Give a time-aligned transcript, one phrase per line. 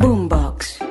[0.00, 0.89] Boombox.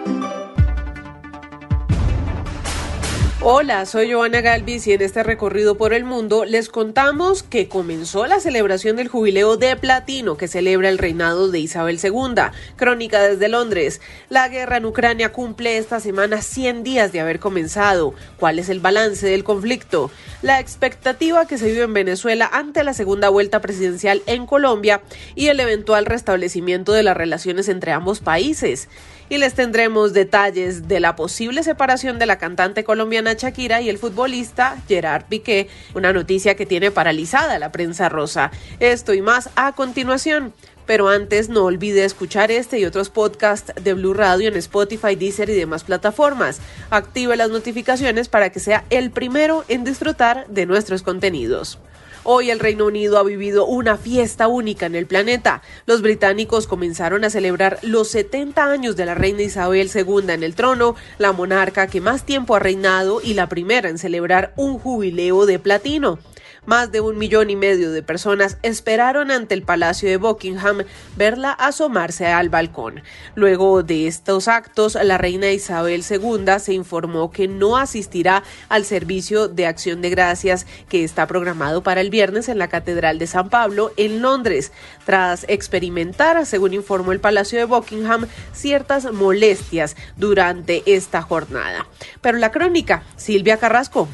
[3.52, 8.28] Hola, soy Joana Galvis y en este recorrido por el mundo les contamos que comenzó
[8.28, 12.44] la celebración del jubileo de platino que celebra el reinado de Isabel II.
[12.76, 14.02] Crónica desde Londres.
[14.30, 18.14] La guerra en Ucrania cumple esta semana 100 días de haber comenzado.
[18.38, 20.12] ¿Cuál es el balance del conflicto?
[20.44, 25.02] La expectativa que se vive en Venezuela ante la segunda vuelta presidencial en Colombia
[25.34, 28.90] y el eventual restablecimiento de las relaciones entre ambos países
[29.30, 33.98] y les tendremos detalles de la posible separación de la cantante colombiana Shakira y el
[33.98, 38.52] futbolista Gerard Piqué, una noticia que tiene paralizada la prensa rosa.
[38.80, 40.54] Esto y más a continuación.
[40.86, 45.50] Pero antes no olvide escuchar este y otros podcasts de Blue Radio en Spotify, Deezer
[45.52, 46.62] y demás plataformas.
[46.90, 51.78] Active las notificaciones para que sea el primero en disfrutar de nuestros contenidos.
[52.32, 55.64] Hoy el Reino Unido ha vivido una fiesta única en el planeta.
[55.88, 60.54] Los británicos comenzaron a celebrar los 70 años de la reina Isabel II en el
[60.54, 65.48] trono, la monarca que más tiempo ha reinado y la primera en celebrar un jubileo
[65.48, 66.20] de platino.
[66.66, 70.84] Más de un millón y medio de personas esperaron ante el Palacio de Buckingham
[71.16, 73.02] verla asomarse al balcón.
[73.36, 79.48] Luego de estos actos, la reina Isabel II se informó que no asistirá al servicio
[79.48, 83.50] de acción de gracias que está programado para el viernes en la Catedral de San
[83.50, 84.72] Pablo en Londres,
[85.06, 91.88] tras experimentar, según informó el Palacio de Buckingham, ciertas molestias durante esta jornada.
[92.22, 94.08] Pero la crónica, Silvia Carrasco.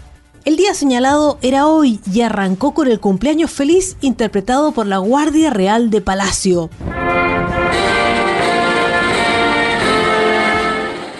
[0.46, 5.50] El día señalado era hoy y arrancó con el cumpleaños feliz interpretado por la Guardia
[5.50, 6.70] Real de Palacio.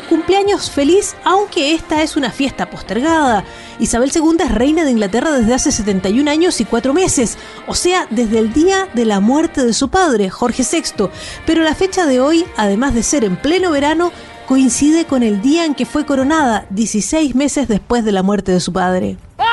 [0.10, 3.44] Cumpleaños feliz, aunque esta es una fiesta postergada.
[3.80, 8.06] Isabel II es reina de Inglaterra desde hace 71 años y 4 meses, o sea,
[8.12, 11.10] desde el día de la muerte de su padre, Jorge VI.
[11.48, 14.12] Pero la fecha de hoy, además de ser en pleno verano,
[14.46, 18.60] coincide con el día en que fue coronada, 16 meses después de la muerte de
[18.60, 19.18] su padre.
[19.38, 19.46] Lo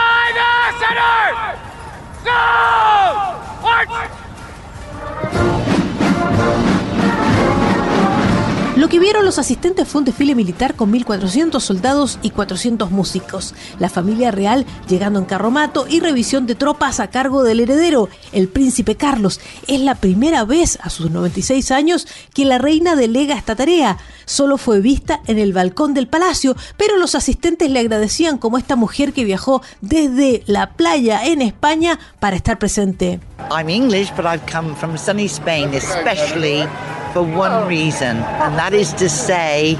[8.92, 13.88] que vieron los asistentes fue un desfile militar con 1.400 soldados y 400 músicos, la
[13.88, 18.94] familia real llegando en carromato y revisión de tropas a cargo del heredero, el príncipe
[18.94, 19.40] Carlos.
[19.66, 23.96] Es la primera vez a sus 96 años que la reina delega esta tarea.
[24.26, 28.76] Solo fue vista en el balcón del palacio, pero los asistentes le agradecían como esta
[28.76, 33.20] mujer que viajó desde la playa en España para estar presente.
[37.12, 39.76] For one reason, and that is to say,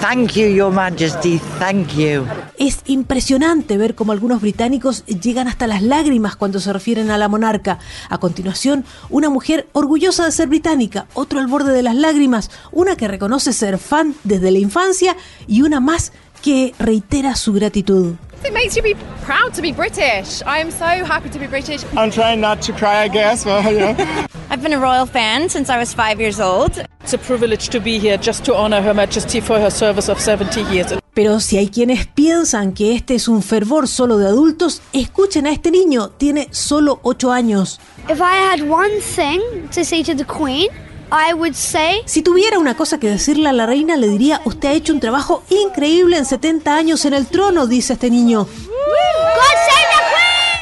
[0.00, 2.26] thank you, Your Majesty, thank you.
[2.58, 7.28] Es impresionante ver cómo algunos británicos llegan hasta las lágrimas cuando se refieren a la
[7.28, 7.78] monarca.
[8.08, 12.96] A continuación, una mujer orgullosa de ser británica, otro al borde de las lágrimas, una
[12.96, 15.16] que reconoce ser fan desde la infancia
[15.46, 16.12] y una más
[16.42, 18.14] que reitera su gratitud.
[18.44, 18.94] It makes you be
[19.24, 20.42] proud to be British.
[20.42, 21.82] I am so happy to be British.
[21.96, 23.46] I'm trying not to cry, I guess.
[23.46, 24.26] Well, you know.
[24.50, 26.78] I've been a royal fan since I was five years old.
[27.02, 30.20] It's a privilege to be here just to honor Her Majesty for her service of
[30.20, 30.94] 70 years.
[31.14, 35.52] Pero si hay quienes piensan que este es un fervor solo de adultos, escuchen a
[35.52, 37.78] este niño, tiene solo 8 años.
[38.08, 39.40] If I had one thing
[39.72, 40.68] to say to the Queen,
[41.12, 42.00] I would say...
[42.06, 45.00] Si tuviera una cosa que decirle a la reina, le diría, usted ha hecho un
[45.00, 48.48] trabajo increíble en 70 años en el trono, dice este niño.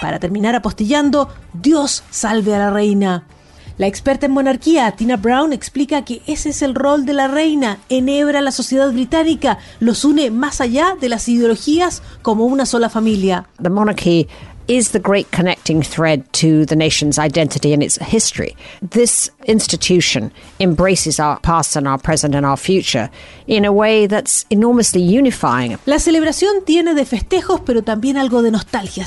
[0.02, 3.24] Para terminar apostillando, Dios salve a la reina.
[3.78, 7.78] La experta en monarquía, Tina Brown, explica que ese es el rol de la reina,
[7.88, 13.46] enhebra la sociedad británica, los une más allá de las ideologías como una sola familia.
[13.62, 14.28] The monarchy
[14.68, 18.56] is the great connecting thread to the nation's identity and its history.
[18.80, 23.10] This institution embraces our past and our present and our future
[23.46, 25.78] in a way that's enormously unifying.
[25.86, 29.06] La celebración tiene de festejos, pero también algo de nostalgia,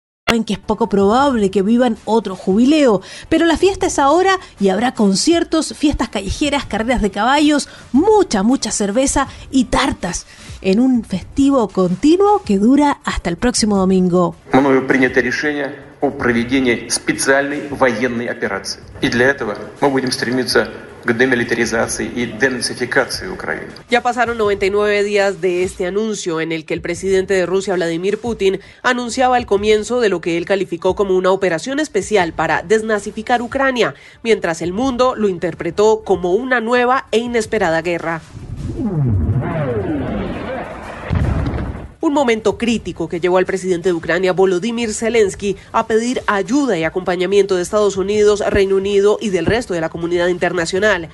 [0.31, 4.93] Que es poco probable que vivan otro jubileo, pero la fiesta es ahora y habrá
[4.93, 10.25] conciertos, fiestas callejeras, carreras de caballos, mucha, mucha cerveza y tartas
[10.61, 14.37] en un festivo continuo que dura hasta el próximo domingo
[16.00, 18.80] Мною принято решение о проведении специальной военной операции.
[19.00, 20.68] И для этого мы будем стремиться
[21.04, 23.70] к демилитаризации и денацификации Украины.
[23.88, 28.18] Ya pasaron 99 días de este anuncio en el que el presidente de Rusia, Vladimir
[28.18, 33.40] Putin, anunciaba el comienzo de lo que él calificó como una operación especial para desnazificar
[33.40, 38.20] Ucrania, mientras el mundo lo interpretó como una nueva e inesperada guerra.
[42.01, 46.83] un momento crítico que llevó al presidente de Ucrania, Volodymyr Zelensky, a pedir ayuda y
[46.83, 51.09] acompañamiento de Estados Unidos, Reino Unido y del resto de la comunidad internacional.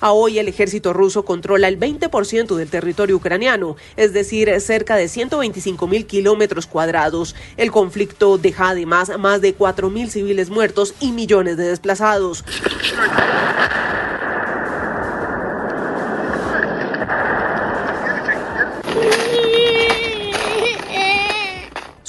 [0.00, 5.08] A hoy el ejército ruso controla el 20% del territorio ucraniano, es decir, cerca de
[5.08, 7.36] 125 mil kilómetros cuadrados.
[7.56, 12.44] El conflicto deja además más de 4 mil civiles muertos y millones de desplazados.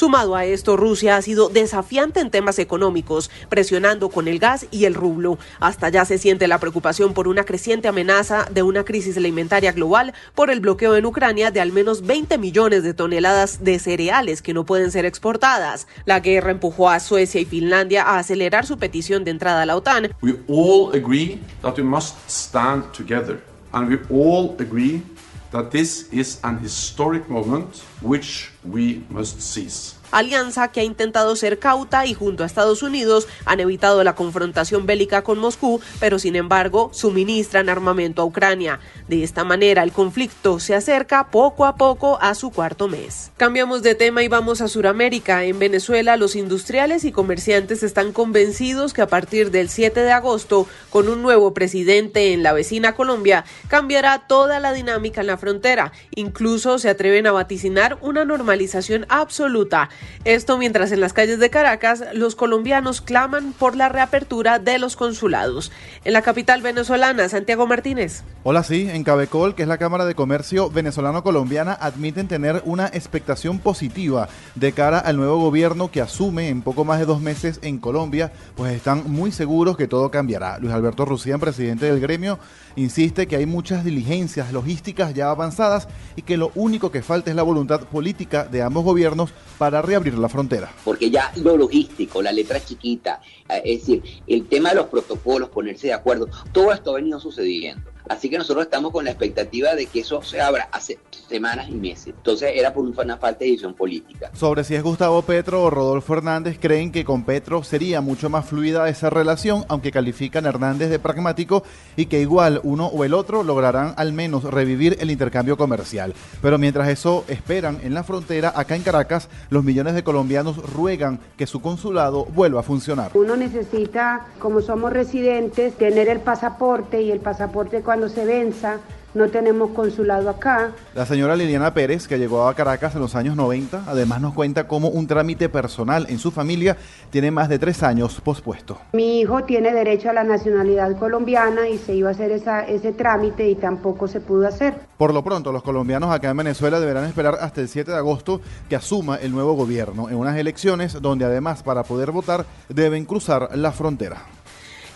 [0.01, 4.85] Sumado a esto, Rusia ha sido desafiante en temas económicos, presionando con el gas y
[4.85, 5.37] el rublo.
[5.59, 10.15] Hasta ya se siente la preocupación por una creciente amenaza de una crisis alimentaria global
[10.33, 14.55] por el bloqueo en Ucrania de al menos 20 millones de toneladas de cereales que
[14.55, 15.85] no pueden ser exportadas.
[16.05, 19.75] La guerra empujó a Suecia y Finlandia a acelerar su petición de entrada a la
[19.75, 20.15] OTAN.
[20.23, 23.39] We all agree that we must stand together,
[23.71, 25.03] and we all agree
[25.51, 30.00] that this is an historic moment which we must seize.
[30.11, 34.85] Alianza que ha intentado ser cauta y junto a Estados Unidos han evitado la confrontación
[34.85, 38.79] bélica con Moscú, pero sin embargo suministran armamento a Ucrania.
[39.07, 43.31] De esta manera el conflicto se acerca poco a poco a su cuarto mes.
[43.37, 45.43] Cambiamos de tema y vamos a Sudamérica.
[45.43, 50.67] En Venezuela los industriales y comerciantes están convencidos que a partir del 7 de agosto,
[50.89, 55.91] con un nuevo presidente en la vecina Colombia, cambiará toda la dinámica en la frontera.
[56.15, 59.89] Incluso se atreven a vaticinar una normalización absoluta.
[60.23, 64.95] Esto mientras en las calles de Caracas los colombianos claman por la reapertura de los
[64.95, 65.71] consulados.
[66.05, 68.23] En la capital venezolana, Santiago Martínez.
[68.43, 73.59] Hola, sí, en Cabecol, que es la Cámara de Comercio venezolano-colombiana, admiten tener una expectación
[73.59, 77.79] positiva de cara al nuevo gobierno que asume en poco más de dos meses en
[77.79, 80.59] Colombia, pues están muy seguros que todo cambiará.
[80.59, 82.39] Luis Alberto Rusián, presidente del gremio,
[82.75, 87.35] insiste que hay muchas diligencias logísticas ya avanzadas y que lo único que falta es
[87.35, 90.71] la voluntad política de ambos gobiernos para reabrir la frontera.
[90.85, 95.49] Porque ya lo logístico, la letra chiquita, eh, es decir, el tema de los protocolos,
[95.49, 97.90] ponerse de acuerdo, todo esto ha venido sucediendo.
[98.11, 100.99] Así que nosotros estamos con la expectativa de que eso se abra hace
[101.29, 102.07] semanas y meses.
[102.07, 104.29] Entonces era por una falta de decisión política.
[104.33, 108.45] Sobre si es Gustavo Petro o Rodolfo Hernández, creen que con Petro sería mucho más
[108.45, 111.63] fluida esa relación, aunque califican a Hernández de pragmático
[111.95, 116.13] y que igual uno o el otro lograrán al menos revivir el intercambio comercial.
[116.41, 121.21] Pero mientras eso esperan en la frontera, acá en Caracas, los millones de colombianos ruegan
[121.37, 123.11] que su consulado vuelva a funcionar.
[123.13, 128.79] Uno necesita, como somos residentes, tener el pasaporte y el pasaporte cuando se venza
[129.13, 130.71] no tenemos consulado acá.
[130.95, 134.67] La señora Liliana Pérez, que llegó a Caracas en los años 90, además nos cuenta
[134.67, 136.77] cómo un trámite personal en su familia
[137.09, 138.77] tiene más de tres años pospuesto.
[138.93, 142.93] Mi hijo tiene derecho a la nacionalidad colombiana y se iba a hacer esa, ese
[142.93, 144.75] trámite y tampoco se pudo hacer.
[144.97, 148.39] Por lo pronto, los colombianos acá en Venezuela deberán esperar hasta el 7 de agosto
[148.69, 153.49] que asuma el nuevo gobierno en unas elecciones donde además para poder votar deben cruzar
[153.57, 154.21] la frontera.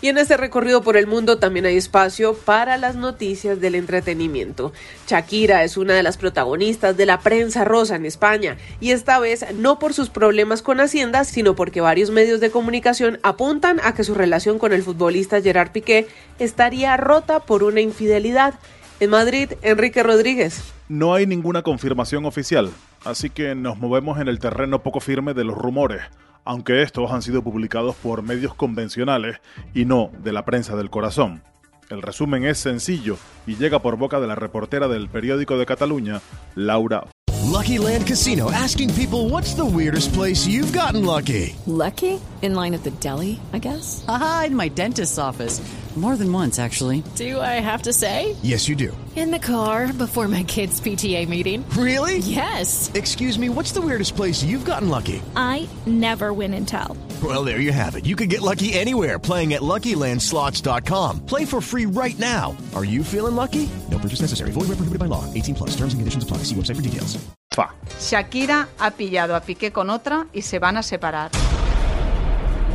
[0.02, 4.72] Y en este recorrido por el mundo también hay espacio para las noticias del entretenimiento.
[5.06, 9.46] Shakira es una de las protagonistas de la prensa rosa en España y esta vez
[9.54, 14.04] no por sus problemas con Hacienda, sino porque varios medios de comunicación apuntan a que
[14.04, 16.06] su relación con el futbolista Gerard Piqué
[16.38, 18.54] estaría rota por una infidelidad.
[19.00, 20.62] En Madrid, Enrique Rodríguez.
[20.88, 22.70] No hay ninguna confirmación oficial,
[23.04, 26.02] así que nos movemos en el terreno poco firme de los rumores
[26.46, 29.36] aunque estos han sido publicados por medios convencionales
[29.74, 31.42] y no de la prensa del corazón.
[31.90, 36.20] El resumen es sencillo y llega por boca de la reportera del periódico de Cataluña,
[36.54, 37.06] Laura.
[37.44, 41.54] Lucky Land Casino asking people what's the weirdest place you've gotten lucky.
[41.66, 42.20] Lucky?
[42.42, 44.04] In line at the deli, I guess.
[44.08, 45.60] Aha, in my dentist's office.
[45.96, 47.02] More than once, actually.
[47.14, 48.36] Do I have to say?
[48.42, 48.94] Yes, you do.
[49.16, 51.64] In the car before my kids' PTA meeting.
[51.70, 52.18] Really?
[52.18, 52.90] Yes.
[52.92, 55.22] Excuse me, what's the weirdest place you've gotten lucky?
[55.34, 56.98] I never win and tell.
[57.22, 58.04] Well, there you have it.
[58.04, 61.24] You can get lucky anywhere playing at LuckyLandSlots.com.
[61.24, 62.54] Play for free right now.
[62.74, 63.66] Are you feeling lucky?
[63.90, 64.50] No purchase necessary.
[64.50, 65.24] Void where prohibited by law.
[65.32, 65.70] 18 plus.
[65.70, 66.38] Terms and conditions apply.
[66.44, 67.16] See website for details.
[67.52, 67.70] Fa.
[67.98, 71.30] Shakira ha pillado a Piqué con otra y se van a separar.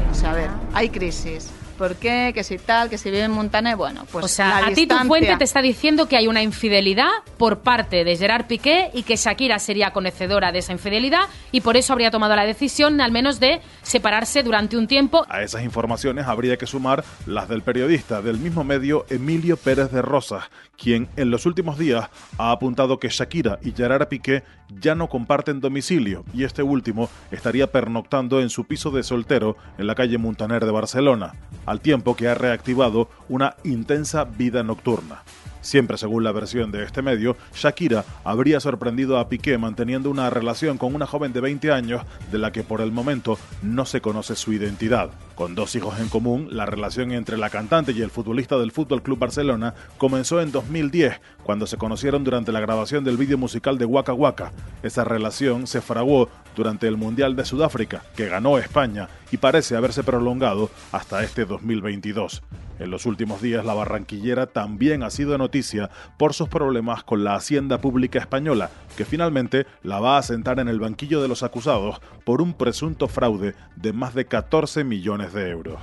[0.10, 1.52] O sea, a ver, hay crisis.
[1.82, 2.30] ¿Por qué?
[2.32, 4.76] Que si tal, que si vive en Montaner, bueno, pues o sea, la a ti
[4.76, 8.92] tu distancia- fuente te está diciendo que hay una infidelidad por parte de Gerard Piqué
[8.94, 11.22] y que Shakira sería conocedora de esa infidelidad
[11.52, 15.26] y por eso habría tomado la decisión al menos de separarse durante un tiempo.
[15.28, 20.04] A esas informaciones habría que sumar las del periodista del mismo medio Emilio Pérez de
[20.04, 20.44] Rosas,
[20.78, 24.44] quien en los últimos días ha apuntado que Shakira y Gerard Piqué
[24.80, 29.88] ya no comparten domicilio y este último estaría pernoctando en su piso de soltero en
[29.88, 31.34] la calle Montaner de Barcelona,
[31.72, 35.24] al tiempo que ha reactivado una intensa vida nocturna.
[35.62, 40.78] Siempre según la versión de este medio, Shakira habría sorprendido a Piqué manteniendo una relación
[40.78, 42.02] con una joven de 20 años
[42.32, 45.12] de la que por el momento no se conoce su identidad.
[45.36, 49.02] Con dos hijos en común, la relación entre la cantante y el futbolista del Fútbol
[49.02, 53.86] Club Barcelona comenzó en 2010, cuando se conocieron durante la grabación del vídeo musical de
[53.86, 54.52] Waka Waka.
[54.84, 60.04] Esa relación se fraguó durante el Mundial de Sudáfrica, que ganó España y parece haberse
[60.04, 62.42] prolongado hasta este 2022.
[62.80, 67.36] En los últimos días, la barranquillera también ha sido noticia por sus problemas con la
[67.36, 72.02] Hacienda Pública Española, que finalmente la va a sentar en el banquillo de los acusados
[72.26, 75.80] por un presunto fraude de más de 14 millones de euros.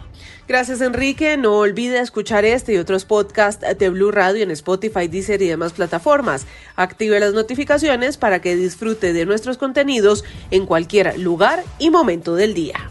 [0.49, 1.37] Gracias, Enrique.
[1.37, 5.73] No olvide escuchar este y otros podcasts de Blue Radio en Spotify, Deezer y demás
[5.73, 6.47] plataformas.
[6.76, 12.54] Active las notificaciones para que disfrute de nuestros contenidos en cualquier lugar y momento del
[12.54, 12.90] día.